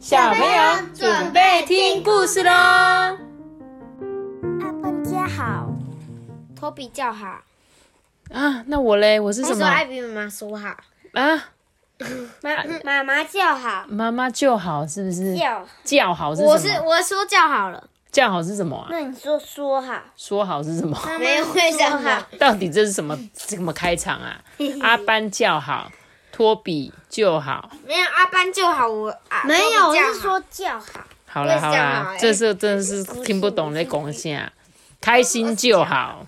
[0.00, 2.50] 小朋友准备听故事喽！
[2.50, 3.18] 阿
[4.82, 5.68] 笨叫好，
[6.58, 7.26] 托比叫好，
[8.32, 10.68] 啊，那我嘞，我是什么还说艾比妈妈说好，
[11.12, 11.44] 啊？
[12.40, 15.36] 妈妈妈叫好，妈妈就好，是不是？
[15.36, 16.50] 叫，叫好是什么？
[16.50, 18.88] 我是我说叫好了，叫好是什么啊？
[18.90, 20.98] 那你说说好，说好是什么？
[21.20, 24.40] 没有会叫好，到底这是什么什么开场啊？
[24.80, 25.92] 阿班叫好，
[26.32, 27.70] 托比就好。
[27.86, 31.00] 没有阿班就好，我啊没有，我是说叫好。
[31.32, 34.52] 好了好我也这是真的是听不懂在讲啥，
[35.00, 36.26] 开心就好。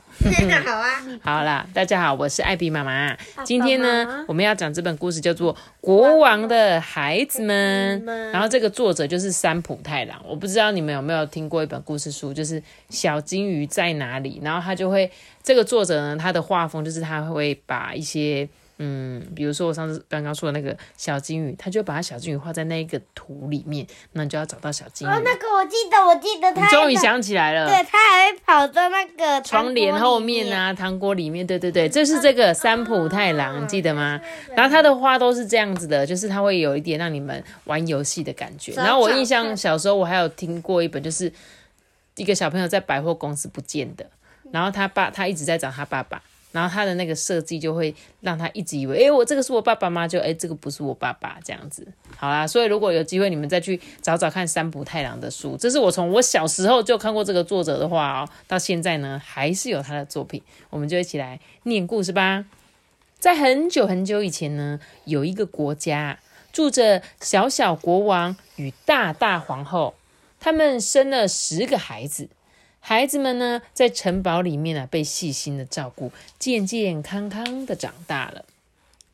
[0.64, 3.16] 好啊， 好啦，大家好，我是艾比妈妈。
[3.44, 8.00] 今天呢，我们要讲这本故事叫做《国王的孩子们》，
[8.30, 10.22] 然后这个作者就是三浦太郎。
[10.24, 15.10] 我不知道你们有没有听过一本故事书，就是《小金鱼在哪里》，然后他就会
[15.42, 18.48] 这个作者呢，他的画风就是他会把一些。
[18.78, 25.10] 嗯，比如说我上次刚刚说的那个小金鱼，他就把他小金鱼画在那一个图里面，那你就要找到小金鱼。
[25.10, 34.20] 哦，那个我记得，我记得你他终于想起来了，对，他还会跑到那个窗帘后面啊，糖果里面，对对对，这是这个三浦太郎，你记得吗？
[34.56, 38.72] 然后他的花都是这样子的，就是他会有一点让你们玩游戏的感觉。
[38.72, 41.32] 然后我印象小时候我还有听过一本，就是
[42.16, 44.06] 一个小朋友在百货公司不见的，
[44.50, 46.20] 然后他爸他一直在找他爸爸。
[46.52, 50.06] 然后他的那个设计就会让他一直以为，哎，我这个是我爸爸吗？
[50.06, 51.86] 就哎，这个不是我爸爸这样子。
[52.16, 62.44] 好啦，所以如果有机会你们再去找找看三浦太郎的书，这是我从我小时候就看过这个作者的话哦，到现在呢还是有他的作品，我们就一起来念故事吧。
[63.18, 66.18] 在很久很久以前呢，有一个国家
[66.52, 69.94] 住着小小国王与大大皇后，
[70.38, 72.28] 他们生了十个孩子。
[72.84, 78.44] 孩子们呢，在城堡里面啊，被细心的照顾，健健康康的长大了。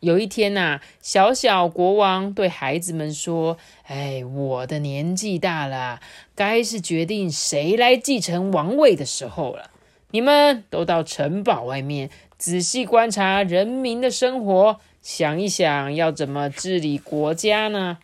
[0.00, 6.00] 有一天呐、小小国王对孩子们说：“哎，我的年纪大了，
[6.34, 9.70] 该是决定谁来继承王位的时候了。
[10.12, 12.08] 你们都到城堡外面
[12.38, 17.98] 仔细观察人民的生活，想一想要怎么治理国家呢？”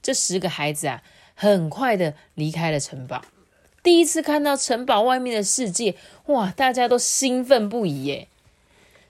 [0.00, 1.02] 这十个孩子啊，
[1.34, 3.20] 很快的离开了城堡。
[3.86, 5.94] 第一次看到城堡外面的世界，
[6.26, 6.50] 哇！
[6.50, 8.26] 大家都兴奋不已耶。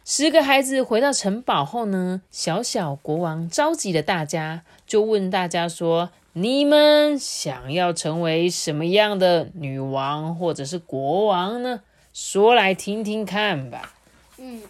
[0.04, 11.81] 十个孩子回到城堡后呢，小小国王召集了大家，就问大家说：“你们想要成为什么样的女王或者是国王呢？
[12.12, 13.94] 说来听听看吧。”
[14.36, 14.60] 嗯，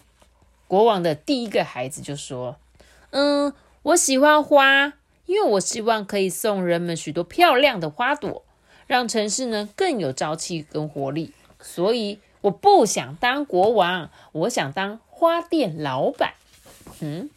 [0.68, 2.58] 国王的第一个孩子就说
[3.10, 3.52] ：“嗯，
[3.82, 4.92] 我喜欢花，
[5.24, 8.44] 因为我希望可以送人们许多漂亮的花朵。”
[8.86, 16.34] 让城市呢更有朝气跟活力，所以我不想当国王，我想当花店老板。
[17.00, 17.28] 嗯，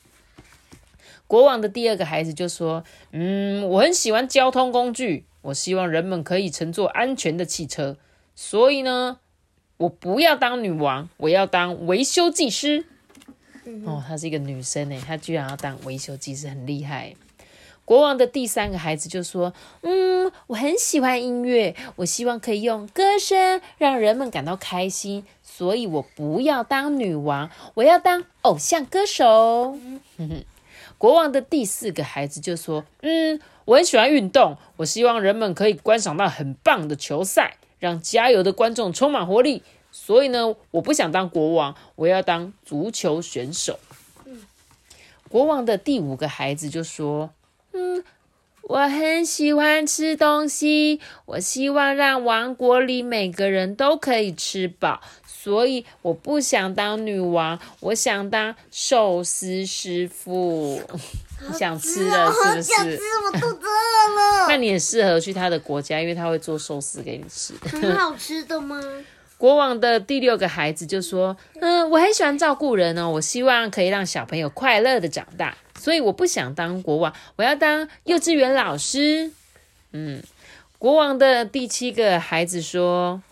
[1.27, 7.97] 国王的第二个孩子就说：“嗯，我很喜欢交通工具，我希望人们可以乘坐安全的汽车，
[8.35, 9.19] 所以呢，
[9.77, 12.85] 我不要当女王，我要当维修技师。”
[13.85, 17.15] 哦，她是一个女生诶，她居然要当维修技师，很厉害。
[17.89, 19.51] 国王的第三个孩子就说
[19.81, 29.75] ：“嗯，我很喜欢音乐，我希望可以用歌声让人们感到开心，所以我不要当女王，我要当偶像歌手。
[30.17, 30.45] 嗯
[30.99, 39.63] ”国王的第四个孩子就说：“嗯，我很喜欢运动，我希望人们可以观赏到很棒的球赛，让加油的观众充满活力。
[39.91, 43.79] 所以呢，我不想当国王，我要当足球选手。”
[45.27, 47.31] 国王的第五个孩子就说。
[47.73, 48.03] 嗯，
[48.63, 60.81] 我很喜欢吃东西，我希望让王国里每个人都可以吃饱，所以我不想当女王，我想当寿司师傅。
[61.41, 62.63] 你想吃了是不是？
[62.63, 64.47] 想吃，我肚子饿了。
[64.51, 67.53] 那你也适合去他的国家，因为他会做寿司给你吃。
[67.65, 68.77] 很好吃的吗？
[69.39, 79.31] 国王的第六个孩子就说：“嗯，我很喜欢照顾人哦，我希望可以让小朋友快乐的长大，所以我不想当国王，我要当幼稚园老师。”
[79.91, 80.21] 嗯，
[80.77, 83.23] 国王的第七个孩子说：“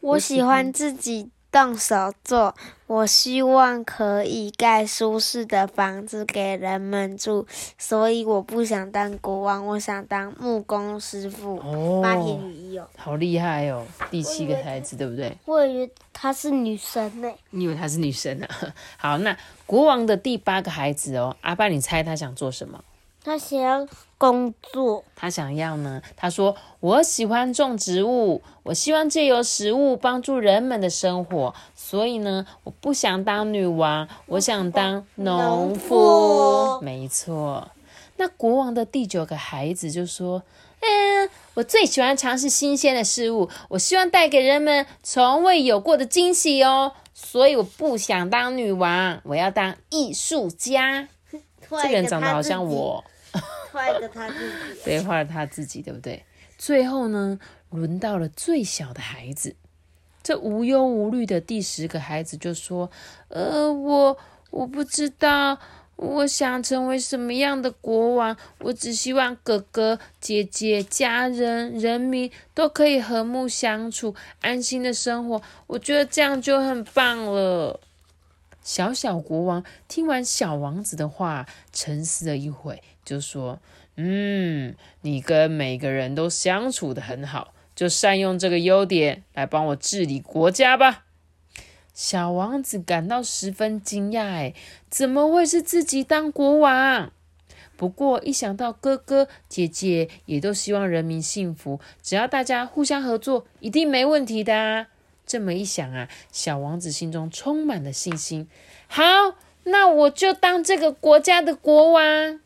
[0.00, 2.54] 我喜欢自己动手做，
[2.86, 11.56] 我希望可以盖舒适的房子给人们住，所以我不想当国王，我想当木工师傅。
[11.58, 15.36] 哦，八田雨衣哦，好厉害哦，第七个孩子对不对？
[15.44, 17.28] 我以为她是女神呢。
[17.50, 18.74] 你以为她是女生呢、啊？
[18.96, 19.36] 好，那
[19.66, 22.82] 国王的第八个孩子哦，阿爸，你猜他想做什么？
[23.22, 23.86] 她想要
[24.16, 26.02] 工作，他想要呢？
[26.16, 31.54] 他说：“我喜欢种植物，我希望借由食物帮助人们的生活。
[31.74, 35.74] 所以呢，我不想当女王，我想当农农。
[35.74, 37.70] 夫没错。
[38.16, 40.42] 那国王的第九个孩子就说
[40.80, 46.92] ：“嗯，我最喜欢尝试新鲜的事物，我希望带给人们从未有过的惊喜哦。
[47.14, 51.08] 所以我不想当女王，我要当艺术家。
[51.82, 53.04] 这个人长得好像我，
[53.72, 54.80] 画一个他自己。
[54.84, 56.24] 对，坏了他自己，对不对？
[56.58, 57.38] 最后呢，
[57.70, 59.54] 轮到了最小的孩子，
[60.22, 62.90] 这无忧无虑的第十个孩子就说
[63.28, 64.18] ：“呃，我
[64.50, 65.58] 我不知道。”
[66.00, 68.34] 我想成为什么样的国王？
[68.60, 75.42] 我只希望哥哥、姐姐、家人、人民都可以和睦相处，安心的生活。
[75.66, 77.78] 我觉得这样就很棒了。
[78.62, 83.58] 小小国王听完小王子的话，沉思了一会，就说
[83.96, 91.04] ：“嗯，你跟每个人都相处的很好，就善用这个优点来帮我治理国家吧。”
[91.92, 94.54] 小王子感到十分惊讶，哎，
[94.88, 97.12] 怎么会是自己当国王？
[97.76, 104.86] 不过一想到哥哥姐姐也都希望人民幸福，只要大家互相合作，一定没问题的。
[105.30, 108.48] 这么一想啊，小王子心中充满了信心。
[108.88, 109.04] 好，
[109.62, 112.40] 那我就当这个国家的国王。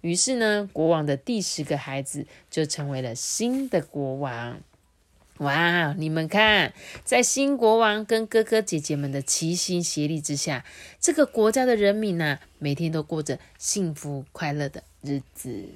[0.00, 4.58] 于是呢，国王的第十个孩子就成为了新的国王。
[5.38, 5.92] 哇！
[5.96, 10.64] 你们看，在新国王跟哥哥姐姐们的齐心协力之下，
[11.00, 15.68] 这个国家的人民呢，每天都过着幸福快乐的日子，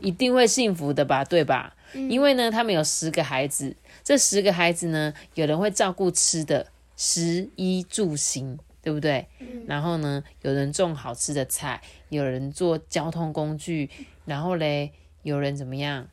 [0.00, 1.24] 一定会幸福的吧？
[1.24, 1.74] 对吧？
[1.94, 6.66] 因为呢，他们有十个孩子，这十个孩子呢，有人会照顾吃的，
[6.96, 9.26] 食衣住行，对不对？
[9.66, 13.90] 然后呢，有人种好吃的菜，有人做交通工具，
[14.24, 14.92] 然后嘞，
[15.22, 16.08] 有人怎么样？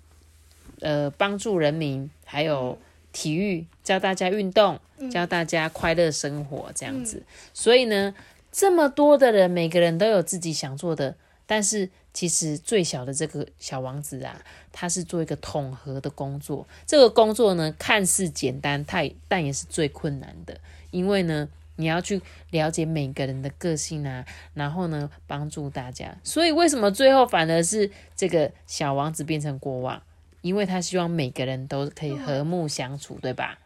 [0.81, 2.77] 呃，帮助人民，还有
[3.11, 4.79] 体育，教大家运动，
[5.11, 7.23] 教大家快乐生活，这样子。
[7.53, 8.13] 所以呢，
[8.51, 11.15] 这么多的人，每个人都有自己想做的，
[11.51, 14.39] 但是其实最小的这个小王子啊，
[14.71, 16.67] 他是做一个统合的工作。
[16.85, 20.55] 这个工作呢，看似简单，太但也是最困难的，
[20.91, 24.23] 因为呢，你要去了解每个人的个性啊，
[24.53, 26.15] 然后呢，帮助大家。
[26.23, 29.99] 所以为什么最后反而是这个小王子变成国王？
[30.41, 33.57] 因为他希望每个人都可以和睦相处，对吧？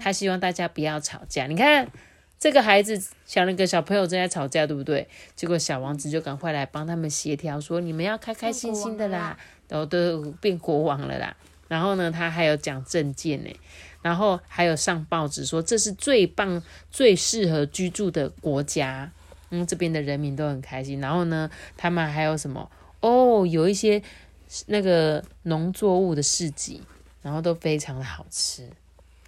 [0.00, 1.46] 他希望大家不要吵架。
[1.46, 1.88] 你看
[2.38, 5.08] 这个孩子，小那个小朋友正在吵架，对不对？
[5.34, 9.36] 结果小王子就赶快来帮他们协调，说你们要开开心心的啦，
[9.68, 11.36] 然后都变国王了啦。
[11.66, 13.50] 然后呢，他还有讲证件呢，
[14.02, 19.10] 然后还有上报纸说这是最棒、最适合居住的国家。
[19.50, 21.00] 嗯，这边的人民都很开心。
[21.00, 22.70] 然后呢，他们还有什么？
[23.00, 24.02] 哦，有一些。
[24.68, 26.82] 那个农作物的市集，
[27.20, 28.66] 然后都非常的好吃。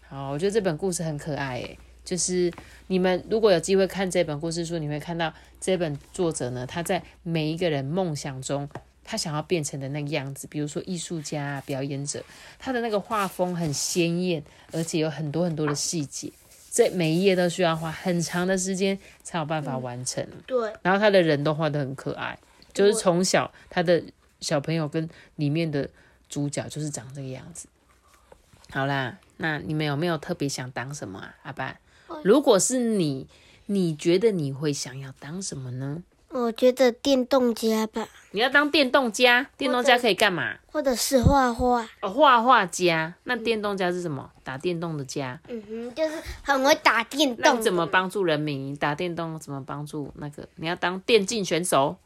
[0.09, 1.79] 好，我觉得这本故事很可爱诶。
[2.05, 2.53] 就是
[2.89, 8.69] 你们如果有机会看这本故事书，你会看到这本作者呢，他在每一个人梦想中，
[9.05, 12.25] 他想要变成的那个样子，比如说艺术家、表演者，
[12.59, 14.43] 他的那个画风很鲜艳，
[14.73, 16.33] 而且有很多很多的细节，
[16.71, 20.27] 这每一页都需要花很长的时间才有办法完成。
[20.47, 20.73] 对。
[20.83, 22.39] 然后他的人都画的很可爱，
[22.73, 24.03] 就是从小他的。
[24.41, 25.07] 小朋友跟
[25.37, 25.87] 里面的
[26.27, 27.69] 主角就是长这个样子。
[28.71, 31.35] 好啦，那你们有没有特别想当什么啊？
[31.43, 31.79] 阿爸，
[32.23, 33.27] 如果是你，
[33.67, 36.03] 你觉得你会想要当什么呢？
[36.29, 38.07] 我觉得电动家吧。
[38.31, 39.49] 你要当电动家？
[39.57, 40.55] 电动家可以干嘛？
[40.67, 41.89] 或者是画画。
[42.03, 43.13] 哦，画画家。
[43.25, 44.31] 那电动家是什么？
[44.45, 45.41] 打电动的家。
[45.49, 47.57] 嗯哼，就是很会打电动。
[47.57, 48.77] 那怎么帮助人民？
[48.77, 50.49] 打电动怎么帮助那个？
[50.55, 51.97] 你要当电竞选手。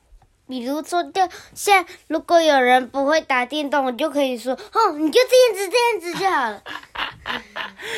[0.47, 1.23] 比如说，就
[1.55, 6.63] 像如果有人不会打电动，我就可以说：“哦，你就这样子，这样子就好了。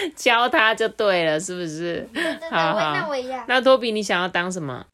[0.14, 2.08] ”教他就对了，是不是？
[2.50, 2.94] 好好。
[2.94, 3.44] 那我一样。
[3.48, 4.86] 那托比，你想要当什么？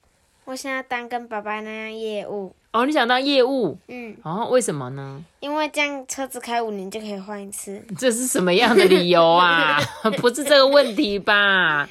[0.46, 2.54] 我想要当跟爸爸那样业务。
[2.72, 3.76] 哦，你想当业务？
[3.88, 4.16] 嗯。
[4.22, 5.22] 哦，为什么呢？
[5.40, 7.84] 因为这样车子开五年就可以换一次。
[7.98, 9.78] 这是什么样的理由啊？
[10.16, 11.86] 不是这个问题吧？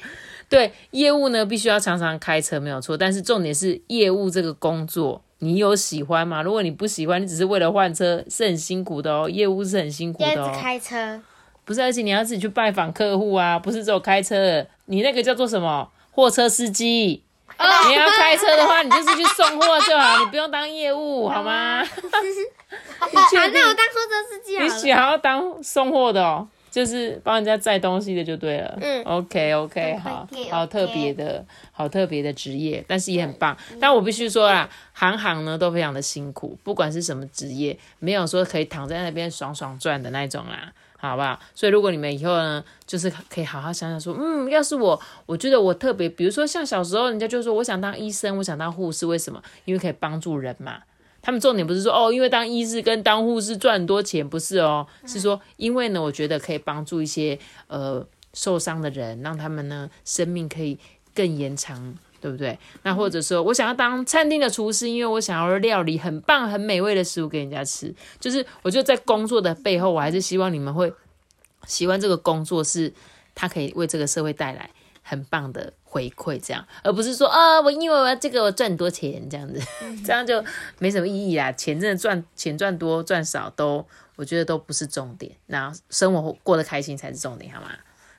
[0.48, 2.96] 对，业务呢必须要常常开车，没有错。
[2.96, 5.22] 但是重点是业务这个工作。
[5.42, 6.40] 你有喜欢吗？
[6.40, 9.28] 如果你不喜欢，你只是为了换车，是很辛苦的哦。
[9.28, 10.52] 业务是很辛苦的哦。
[10.54, 11.20] 开车
[11.64, 14.64] 不是，而且你要自己去拜访客户啊，不是只有开车。
[14.84, 15.88] 你那个叫做什么？
[16.12, 17.24] 货车司机。
[17.88, 21.82] 你要开车的话，你就是去送货就好，你不用当业务， 好吗？
[22.98, 26.46] 好，那我当货车司机好你想要当送货的哦？
[26.72, 28.78] 就是帮人家载东西的就对了。
[28.80, 33.54] 嗯，OK OK，好好特别的，好特别的职业，但是也很棒。
[33.78, 41.38] 但我必须说啦，行行呢都非常的辛苦，不管是什么职业，没有说可以躺在那边爽爽赚的那种啦，好不好？
[41.54, 49.42] 所以如果你们以后呢，就是可以好好想想说，嗯，要是我，我觉得我特别，比如说像小时候，人家就说我想当医生，我想当护士，为什么？
[49.66, 50.78] 因为可以帮助人嘛。
[51.22, 57.38] 他们重点不是说哦，因为当医师跟当护士赚很多钱，不是哦，是说因为呢，我觉得可以帮助一些
[57.68, 60.78] 呃受伤的人，让他们呢生命可以
[61.14, 61.94] 更延长。
[62.22, 62.56] 对不对？
[62.84, 67.92] 那或者说我想要当餐厅的厨师，因为我想要料理很棒、很美味的食物给人家吃。
[68.20, 70.92] 就是我觉得在工作的背后，我还是希望你们会
[71.66, 72.92] 喜欢这个工作，是
[73.34, 74.70] 它可以为这个社会带来
[75.02, 79.60] 很棒的回馈，这样，而不是说啊，我因为我要这个我赚很多钱这样子，
[80.04, 80.42] 这样就
[80.78, 81.52] 没什么意义啦。
[81.52, 85.30] 钱真的赚钱赚多赚少都，我觉得都不是重点。
[85.46, 87.68] 那生活过得开心才是重点，好吗？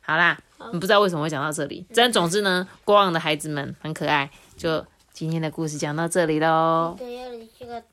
[0.02, 0.38] 好啦，
[0.74, 1.86] 你不知道为什么会讲到这里。
[1.96, 4.30] 但总之呢，过往的孩子们很可爱。
[4.58, 6.98] 就今天的故事讲到这里喽。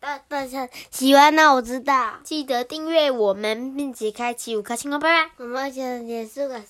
[0.00, 5.30] 大大家喜欢那我知道，记得订阅我们，并且开启五颗星哦，拜拜。
[5.36, 6.60] 我们先结束了，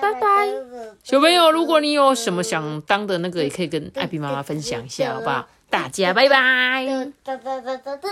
[0.00, 0.48] 拜拜。
[1.02, 5.48] 小朋友，如果你有什么想当的那个，也可以跟艾比妈妈分享一下，好不好？
[5.70, 6.86] 大家拜拜。